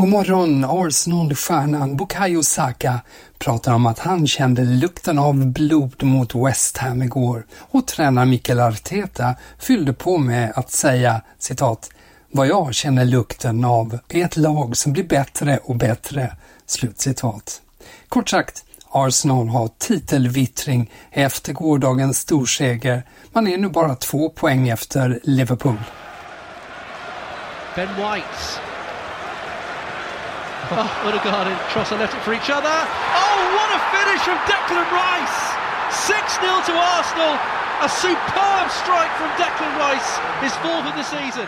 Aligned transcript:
God 0.00 0.08
morgon, 0.08 0.64
Arsenal-stjärnan 0.64 1.96
Bukayo 1.96 2.42
Saka 2.42 3.00
pratar 3.38 3.74
om 3.74 3.86
att 3.86 3.98
han 3.98 4.26
kände 4.26 4.62
lukten 4.62 5.18
av 5.18 5.46
blod 5.46 6.02
mot 6.02 6.34
West 6.34 6.76
Ham 6.76 7.02
igår 7.02 7.46
och 7.58 7.86
tränare 7.86 8.26
Mikael 8.26 8.60
Arteta 8.60 9.34
fyllde 9.58 9.92
på 9.92 10.18
med 10.18 10.52
att 10.56 10.70
säga 10.70 11.20
citat 11.38 11.90
vad 12.30 12.46
jag 12.46 12.74
känner 12.74 13.04
lukten 13.04 13.64
av 13.64 13.98
är 14.08 14.24
ett 14.24 14.36
lag 14.36 14.76
som 14.76 14.92
blir 14.92 15.04
bättre 15.04 15.58
och 15.64 15.76
bättre. 15.76 16.36
Slutcitat. 16.66 17.62
Kort 18.08 18.28
sagt, 18.28 18.64
Arsenal 18.90 19.48
har 19.48 19.68
titelvittring 19.78 20.90
efter 21.10 21.52
gårdagens 21.52 22.18
storseger. 22.18 23.02
Man 23.32 23.46
är 23.46 23.58
nu 23.58 23.68
bara 23.68 23.94
två 23.94 24.28
poäng 24.28 24.68
efter 24.68 25.20
Liverpool. 25.22 25.78
Ben 27.76 27.88
White. 27.88 28.79
Oh, 30.72 31.02
Odegaard 31.06 31.46
and 31.48 31.58
Trossard 31.70 31.98
left 31.98 32.14
it 32.14 32.22
for 32.22 32.32
each 32.32 32.50
other. 32.50 32.76
Oh, 33.22 33.40
what 33.56 33.68
a 33.74 33.80
finish 33.94 34.22
from 34.22 34.38
Declan 34.46 34.86
Rice! 34.92 35.38
6-0 35.90 36.66
to 36.66 36.72
Arsenal. 36.72 37.34
A 37.82 37.88
superb 37.88 38.70
strike 38.70 39.10
from 39.18 39.30
Declan 39.40 39.74
Rice, 39.78 40.18
his 40.42 40.54
fourth 40.62 40.86
of 40.86 40.94
the 40.94 41.02
season. 41.02 41.46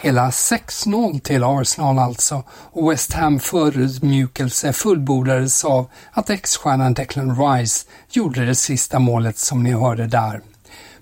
Hela 0.00 0.30
6-0 0.30 1.20
till 1.20 1.44
Arsenal 1.44 1.98
alltså 1.98 2.42
och 2.50 2.92
West 2.92 3.12
Ham 3.12 3.40
förödmjukelse 3.40 4.72
fullbordades 4.72 5.64
av 5.64 5.90
att 6.12 6.30
ex-stjärnan 6.30 6.94
Declan 6.94 7.36
Rice 7.36 7.86
gjorde 8.10 8.46
det 8.46 8.54
sista 8.54 8.98
målet 8.98 9.38
som 9.38 9.62
ni 9.62 9.72
hörde 9.72 10.06
där. 10.06 10.40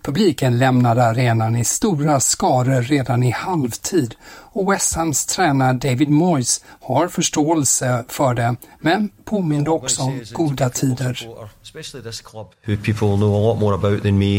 Publiken 0.06 0.58
lämnade 0.58 1.04
arenan 1.04 1.56
i 1.56 1.64
stora 1.64 2.20
skaror 2.20 2.82
redan 2.82 3.22
i 3.22 3.30
halvtid 3.30 4.14
och 4.28 4.72
West 4.72 4.94
Hams 4.94 5.26
tränare 5.26 5.72
David 5.72 6.08
Moyes 6.08 6.64
har 6.80 7.08
förståelse 7.08 8.04
för 8.08 8.34
det, 8.34 8.56
men 8.80 9.10
påminde 9.24 9.70
också 9.70 10.02
om 10.02 10.20
goda 10.32 10.70
tider. 10.70 11.28
Especially 11.62 12.04
this 12.10 12.20
club, 12.20 12.46
who 12.66 12.76
people 12.76 13.16
know 13.16 13.34
a 13.34 13.52
lot 13.52 13.60
more 13.60 13.74
about 13.74 14.02
than 14.02 14.18
me. 14.18 14.36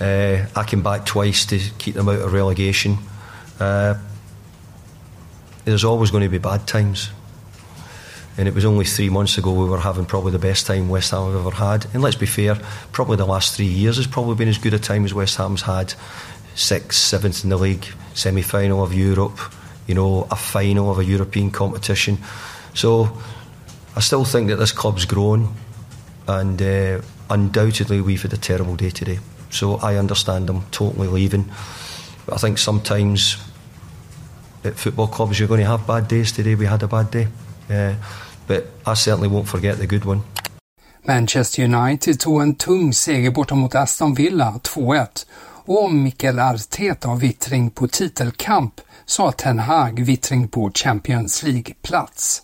Uh, 0.00 0.62
I 0.62 0.64
came 0.66 0.82
back 0.82 1.06
twice 1.06 1.46
to 1.46 1.56
keep 1.78 1.94
them 1.94 2.08
out 2.08 2.24
of 2.24 2.32
relegation. 2.32 2.92
Uh, 3.60 3.94
there's 5.64 5.84
always 5.84 6.10
going 6.10 6.24
to 6.24 6.30
be 6.30 6.38
bad 6.38 6.66
times. 6.66 7.10
And 8.38 8.46
it 8.46 8.54
was 8.54 8.64
only 8.64 8.84
three 8.84 9.08
months 9.08 9.38
ago 9.38 9.52
we 9.52 9.68
were 9.68 9.80
having 9.80 10.04
probably 10.04 10.32
the 10.32 10.38
best 10.38 10.66
time 10.66 10.88
West 10.88 11.10
Ham 11.10 11.32
have 11.32 11.46
ever 11.46 11.56
had. 11.56 11.86
And 11.94 12.02
let's 12.02 12.16
be 12.16 12.26
fair, 12.26 12.56
probably 12.92 13.16
the 13.16 13.26
last 13.26 13.56
three 13.56 13.66
years 13.66 13.96
has 13.96 14.06
probably 14.06 14.34
been 14.34 14.48
as 14.48 14.58
good 14.58 14.74
a 14.74 14.78
time 14.78 15.04
as 15.04 15.14
West 15.14 15.36
Ham's 15.36 15.62
had. 15.62 15.94
Sixth, 16.54 16.98
seventh 16.98 17.44
in 17.44 17.50
the 17.50 17.56
league, 17.56 17.86
semi 18.14 18.42
final 18.42 18.82
of 18.82 18.92
Europe, 18.92 19.38
you 19.86 19.94
know, 19.94 20.26
a 20.30 20.36
final 20.36 20.90
of 20.90 20.98
a 20.98 21.04
European 21.04 21.50
competition. 21.50 22.18
So 22.74 23.16
I 23.94 24.00
still 24.00 24.24
think 24.24 24.48
that 24.48 24.56
this 24.56 24.72
club's 24.72 25.06
grown, 25.06 25.54
and 26.28 26.60
uh, 26.60 27.00
undoubtedly 27.30 28.00
we've 28.00 28.20
had 28.20 28.32
a 28.32 28.38
terrible 28.38 28.76
day 28.76 28.90
today. 28.90 29.18
So 29.50 29.76
I 29.76 29.96
understand 29.96 30.48
them 30.48 30.64
totally 30.70 31.08
leaving. 31.08 31.50
But 32.26 32.34
I 32.34 32.38
think 32.38 32.58
sometimes 32.58 33.36
at 34.64 34.74
football 34.74 35.06
clubs 35.06 35.38
you're 35.38 35.48
going 35.48 35.60
to 35.60 35.66
have 35.66 35.86
bad 35.86 36.08
days. 36.08 36.32
Today 36.32 36.54
we 36.54 36.66
had 36.66 36.82
a 36.82 36.88
bad 36.88 37.10
day. 37.10 37.28
Uh, 37.70 37.94
but 38.46 38.64
I 38.86 38.94
certainly 38.96 39.28
won't 39.28 39.48
forget 39.48 39.78
the 39.78 39.86
good 39.86 40.04
one. 40.04 40.20
Manchester 41.02 41.62
United 41.62 42.20
tog 42.20 42.42
en 42.42 42.54
tung 42.54 42.92
seger 42.92 43.30
borta 43.30 43.54
mot 43.54 43.74
Aston 43.74 44.14
Villa, 44.14 44.60
2-1. 44.64 45.26
Och 45.64 45.84
om 45.84 46.02
Mikael 46.02 46.38
Arteta 46.38 47.08
har 47.08 47.16
vittring 47.16 47.70
på 47.70 47.88
titelkamp 47.88 48.80
så 49.06 49.22
har 49.22 49.32
Ten 49.32 49.58
Hag 49.58 50.00
vittring 50.00 50.48
på 50.48 50.70
Champions 50.74 51.42
League-plats. 51.42 52.42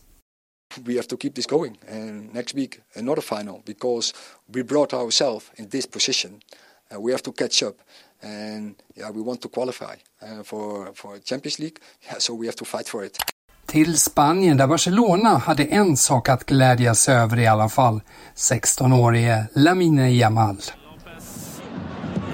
We 0.84 0.94
have 0.94 1.08
to 1.08 1.16
keep 1.16 1.34
this 1.34 1.46
going 1.46 1.78
and 1.92 2.34
next 2.34 2.54
week 2.54 2.80
another 2.96 3.22
final 3.22 3.62
because 3.66 4.14
we 4.54 4.64
brought 4.64 4.92
ourselves 4.94 5.50
in 5.56 5.68
this 5.68 5.86
position. 5.86 6.40
Uh, 6.92 7.00
we 7.00 7.12
have 7.12 7.22
to 7.22 7.32
catch 7.32 7.62
up 7.62 7.76
and 8.22 8.74
yeah, 8.94 9.10
we 9.10 9.22
want 9.22 9.42
to 9.42 9.48
qualify 9.48 9.94
uh, 10.22 10.42
for, 10.42 10.92
for 10.94 11.18
Champions 11.18 11.58
League, 11.58 11.78
yeah, 12.06 12.18
so 12.18 12.34
we 12.34 12.46
have 12.46 12.56
to 12.56 12.64
fight 12.64 12.88
for 12.88 13.04
it. 13.04 13.18
Till 13.72 13.98
Spanien 13.98 14.56
där 14.56 14.66
Barcelona 14.66 15.38
hade 15.38 15.64
en 15.64 15.96
sak 15.96 16.28
att 16.28 16.46
glädjas 16.46 17.08
över 17.08 17.38
i 17.38 17.46
alla 17.46 17.68
fall. 17.68 18.00
16-årige 18.36 19.44
Lamine 19.54 20.10
Yamal. 20.10 20.56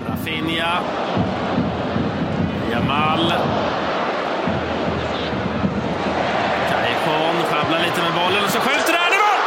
Rafinha. 0.09 0.79
Jamal. 2.73 3.33
Callejon 6.71 7.43
sjabblar 7.51 7.79
lite 7.79 8.03
med 8.03 8.15
bollen 8.15 8.45
och 8.45 8.51
så 8.51 8.61
skjuter 8.61 8.95
han 8.99 9.13
i 9.13 9.19
mål! 9.25 9.41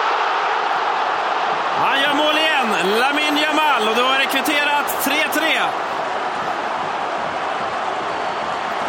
Han 1.77 2.01
gör 2.01 2.13
mål 2.13 2.37
igen, 2.37 2.99
Lamine 2.99 3.41
Jamal, 3.41 3.89
och 3.89 3.95
då 3.95 4.03
är 4.03 4.19
det 4.19 4.25
kvitterat 4.25 4.87
3-3. 5.05 5.41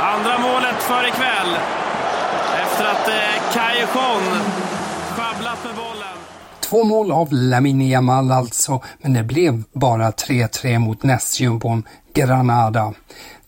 Andra 0.00 0.38
målet 0.38 0.82
för 0.82 1.08
ikväll. 1.08 1.81
Efter 2.62 2.84
att 2.84 3.08
eh, 3.08 3.52
Callejon 3.52 4.22
sjabblat 5.16 5.64
med 5.64 5.74
bollen. 5.74 6.16
Två 6.60 6.84
mål 6.84 7.12
av 7.12 7.32
Lamine 7.32 7.84
Yamal 7.84 8.32
alltså, 8.32 8.82
men 8.98 9.12
det 9.12 9.22
blev 9.22 9.62
bara 9.72 10.10
3-3 10.10 10.78
mot 10.78 11.02
nästjumbon 11.02 11.84
Granada. 12.14 12.94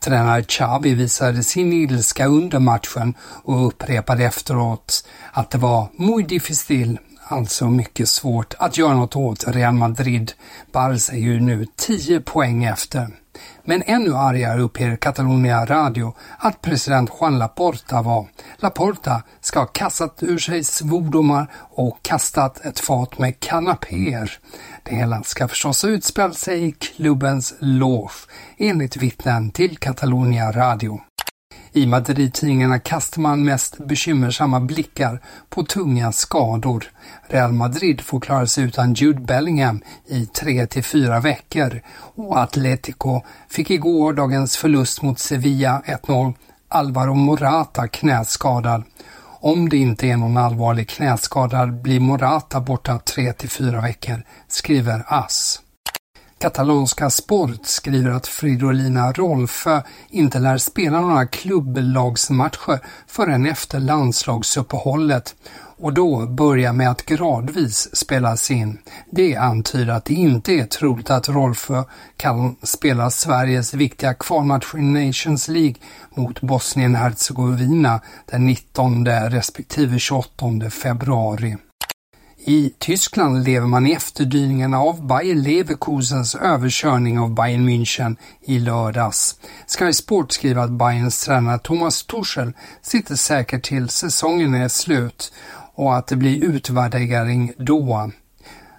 Tränare 0.01 0.43
Xavi 0.43 0.95
visade 0.95 1.43
sin 1.43 1.73
ilska 1.73 2.27
under 2.27 2.59
matchen 2.59 3.15
och 3.21 3.67
upprepade 3.67 4.25
efteråt 4.25 5.05
att 5.33 5.51
det 5.51 5.59
var 5.59 5.89
muy 5.97 6.23
difícil, 6.23 6.99
alltså 7.29 7.71
mycket 7.71 8.09
svårt, 8.09 8.55
att 8.59 8.79
göra 8.79 8.95
något 8.95 9.17
åt 9.17 9.45
Real 9.49 9.75
Madrid. 9.75 10.33
Barca 10.73 11.13
är 11.13 11.19
ju 11.19 11.41
nu 11.41 11.67
10 11.77 12.21
poäng 12.21 12.65
efter. 12.65 13.09
Men 13.65 13.83
ännu 13.87 14.15
argare 14.15 14.61
uppger 14.61 14.97
Catalonia 14.97 15.65
Radio 15.65 16.15
att 16.39 16.63
president 16.63 17.11
Juan 17.21 17.39
Laporta 17.39 18.03
var. 18.03 18.27
Laporta 18.57 19.23
ska 19.41 19.59
ha 19.59 19.67
kastat 19.67 20.23
ur 20.23 20.39
sig 20.39 20.65
svordomar 20.65 21.51
och 21.57 21.99
kastat 22.03 22.65
ett 22.65 22.81
fat 22.81 23.19
med 23.19 23.41
kanapéer. 23.41 24.33
Det 24.83 24.95
hela 24.95 25.23
ska 25.23 25.49
förstås 25.49 25.83
ha 25.83 25.91
utspelat 25.91 26.37
sig 26.37 26.65
i 26.65 26.73
klubbens 26.73 27.55
loge, 27.59 28.15
enligt 28.59 28.97
vittnen 28.97 29.51
till 29.51 29.79
Catalonia 29.79 30.53
Radio. 30.53 31.01
I 31.73 31.87
Madrid-tidningarna 31.87 32.79
kastar 32.79 33.21
man 33.21 33.45
mest 33.45 33.79
bekymmersamma 33.79 34.61
blickar 34.61 35.21
på 35.51 35.65
tunga 35.65 36.13
skador. 36.13 36.85
Real 37.29 37.53
Madrid 37.53 38.01
får 38.01 38.21
klara 38.21 38.47
sig 38.47 38.65
utan 38.65 38.95
Jude 38.95 39.21
Bellingham 39.21 39.81
i 40.07 40.27
tre 40.27 40.67
till 40.67 40.85
fyra 40.85 41.21
veckor 41.21 41.81
och 42.15 42.39
Atletico 42.41 43.21
fick 43.49 43.71
igår 43.71 44.13
dagens 44.13 44.57
förlust 44.57 45.03
mot 45.03 45.19
Sevilla 45.19 45.83
1-0 45.87 46.35
Alvaro 46.69 47.15
Morata 47.15 47.89
knäskadad. 47.89 48.83
Om 49.41 49.69
det 49.69 49.77
inte 49.77 50.07
är 50.07 50.17
någon 50.17 50.37
allvarlig 50.37 50.89
knäskada 50.89 51.67
blir 51.67 52.01
Morata 52.01 52.61
borta 52.61 52.99
tre 52.99 53.33
till 53.33 53.51
fyra 53.51 53.81
veckor, 53.81 54.23
skriver 54.49 55.05
AS. 55.07 55.64
Katalanska 56.39 57.11
Sport 57.11 57.67
skriver 57.67 58.11
att 58.11 58.27
Fridolina 58.27 59.13
Rolfö 59.13 59.83
inte 60.09 60.39
lär 60.39 60.59
spela 60.59 61.01
några 61.01 61.27
klubblagsmatcher 61.27 62.81
förrän 63.07 63.47
efter 63.47 63.81
landslagsuppehållet 63.81 65.35
och 65.79 65.93
då 65.93 66.27
börja 66.27 66.73
med 66.73 66.91
att 66.91 67.07
gradvis 67.07 67.97
spelas 67.97 68.51
in. 68.51 68.79
Det 69.11 69.37
antyder 69.37 69.93
att 69.93 70.05
det 70.05 70.15
inte 70.15 70.53
är 70.53 70.65
troligt 70.65 71.11
att 71.11 71.29
Rolfö 71.29 71.85
kan 72.17 72.57
spela 72.63 73.11
Sveriges 73.11 73.75
viktiga 73.75 74.15
kvalmatch 74.15 74.75
i 74.75 74.83
Nations 74.83 75.49
League 75.49 75.75
mot 76.17 76.41
Bosnien-Hercegovina 76.41 78.01
den 78.27 78.47
19 78.47 79.07
respektive 79.07 79.99
28 79.99 80.71
februari. 80.71 81.57
I 82.47 82.73
Tyskland 82.79 83.45
lever 83.45 83.67
man 83.67 83.87
i 83.87 83.93
efterdyningarna 83.93 84.79
av 84.79 85.07
Bayer 85.07 85.35
Leverkusens 85.35 86.35
överkörning 86.35 87.19
av 87.19 87.35
Bayern 87.35 87.69
München 87.69 88.17
i 88.41 88.59
lördags. 88.59 89.37
Sky 89.79 89.93
Sport 89.93 90.33
skriver 90.33 90.63
att 90.63 90.71
Bayerns 90.71 91.25
tränare 91.25 91.59
Thomas 91.59 92.07
Tuchel 92.07 92.53
sitter 92.83 93.15
säkert 93.15 93.65
till 93.65 93.89
säsongen 93.89 94.55
är 94.55 94.69
slut 94.69 95.33
och 95.75 95.97
att 95.97 96.07
det 96.07 96.17
blir 96.17 96.45
utvärdering 96.45 97.53
då. 97.59 98.11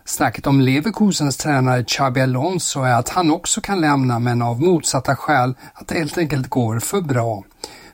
Snacket 0.07 0.47
om 0.47 0.61
Leverkusens 0.61 1.37
tränare 1.37 1.83
Xabi 1.83 2.21
Alonso 2.21 2.81
är 2.81 2.93
att 2.93 3.09
han 3.09 3.31
också 3.31 3.61
kan 3.61 3.81
lämna 3.81 4.19
men 4.19 4.41
av 4.41 4.61
motsatta 4.61 5.15
skäl 5.15 5.55
att 5.73 5.87
det 5.87 5.95
helt 5.95 6.17
enkelt 6.17 6.47
går 6.47 6.79
för 6.79 7.01
bra. 7.01 7.43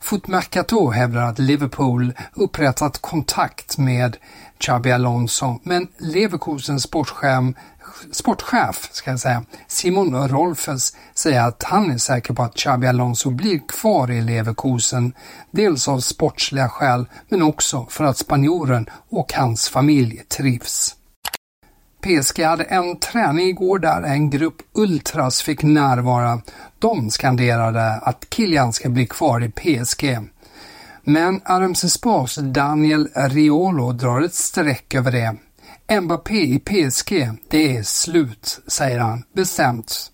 Footmercato 0.02 0.90
hävdar 0.90 1.22
att 1.22 1.40
Liverpool 1.40 2.14
upprättat 2.34 3.02
kontakt 3.02 3.78
med 3.78 4.18
Xabi 4.60 4.92
Alonso, 4.92 5.60
men 5.64 5.88
Leverkusens 5.98 6.84
sportchef, 6.84 7.56
sportchef 8.12 8.90
ska 8.92 9.12
jag 9.12 9.20
säga, 9.20 9.44
Simon 9.68 10.28
Rolfes 10.28 10.96
säger 11.14 11.42
att 11.42 11.64
han 11.64 11.92
är 11.92 11.98
säker 11.98 12.34
på 12.34 12.44
att 12.44 12.56
Xabi 12.56 12.88
Alonso 12.88 13.30
blir 13.30 13.60
kvar 13.68 14.12
i 14.12 14.22
Leverkusen, 14.22 15.14
dels 15.52 15.88
av 15.88 16.00
sportsliga 16.00 16.70
skäl 16.70 17.06
men 17.30 17.42
också 17.42 17.86
för 17.90 18.04
att 18.04 18.18
spanjoren 18.18 18.90
och 19.10 19.34
hans 19.34 19.70
familj 19.70 20.24
trivs. 20.30 20.96
PSG 22.02 22.44
hade 22.44 22.64
en 22.64 23.00
träning 23.00 23.48
igår 23.48 23.80
där 23.80 24.02
en 24.02 24.30
grupp 24.30 24.56
ultras 24.74 25.42
fick 25.42 25.64
närvara. 25.64 26.42
De 26.80 27.10
skanderade 27.10 27.94
att 27.94 28.26
Kilian 28.30 28.74
ska 28.74 28.90
bli 28.90 29.08
kvar 29.08 29.44
i 29.44 29.52
PSG. 29.52 30.18
Men 31.04 31.42
RMC 31.46 31.88
Daniel 32.42 33.10
Riolo 33.16 33.92
drar 33.92 34.22
ett 34.22 34.34
streck 34.34 34.96
över 34.96 35.12
det. 35.12 35.36
Mbappé 36.02 36.42
i 36.42 36.60
PSG, 36.60 37.30
det 37.50 37.78
är 37.78 37.84
slut, 37.84 38.60
säger 38.68 39.00
han 39.00 39.24
bestämt. 39.34 40.12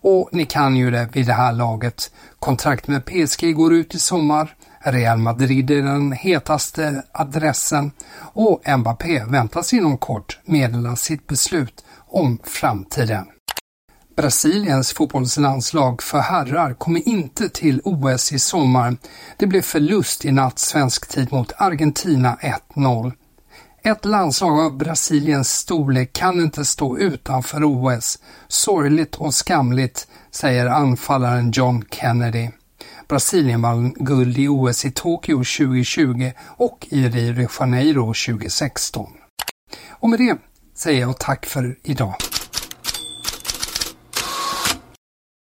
Och 0.00 0.28
ni 0.32 0.44
kan 0.44 0.76
ju 0.76 0.90
det 0.90 1.08
vid 1.12 1.26
det 1.26 1.32
här 1.32 1.52
laget. 1.52 2.10
Kontrakt 2.38 2.88
med 2.88 3.04
PSG 3.04 3.54
går 3.54 3.74
ut 3.74 3.94
i 3.94 3.98
sommar. 3.98 4.54
Real 4.88 5.18
Madrid 5.18 5.70
är 5.70 5.82
den 5.82 6.12
hetaste 6.12 7.02
adressen 7.12 7.90
och 8.18 8.62
Mbappé 8.78 9.24
väntas 9.24 9.72
inom 9.72 9.98
kort 9.98 10.38
meddela 10.44 10.96
sitt 10.96 11.26
beslut 11.26 11.84
om 12.08 12.38
framtiden. 12.44 13.26
Brasiliens 14.16 14.92
fotbollslandslag 14.92 16.02
för 16.02 16.18
herrar 16.18 16.74
kommer 16.74 17.08
inte 17.08 17.48
till 17.48 17.80
OS 17.84 18.32
i 18.32 18.38
sommar. 18.38 18.96
Det 19.36 19.46
blev 19.46 19.62
förlust 19.62 20.24
i 20.24 20.32
natt 20.32 20.58
svensk 20.58 21.08
tid 21.08 21.32
mot 21.32 21.52
Argentina 21.56 22.38
1-0. 22.74 23.12
Ett 23.82 24.04
landslag 24.04 24.60
av 24.60 24.76
Brasiliens 24.76 25.52
storlek 25.52 26.12
kan 26.12 26.40
inte 26.40 26.64
stå 26.64 26.98
utanför 26.98 27.64
OS. 27.64 28.18
Sorgligt 28.48 29.14
och 29.14 29.34
skamligt, 29.34 30.08
säger 30.30 30.66
anfallaren 30.66 31.50
John 31.50 31.84
Kennedy. 31.90 32.50
Brasilien 33.08 33.62
vann 33.62 33.92
guld 33.92 34.38
i 34.38 34.48
OS 34.48 34.84
i 34.84 34.90
Tokyo 34.90 35.36
2020 35.36 36.32
och 36.56 36.86
i 36.90 37.08
Rio 37.08 37.32
de 37.32 37.48
Janeiro 37.60 38.14
2016. 38.14 39.06
Och 39.90 40.10
med 40.10 40.18
det 40.18 40.36
säger 40.74 41.00
jag 41.00 41.18
tack 41.18 41.46
för 41.46 41.78
idag. 41.82 42.14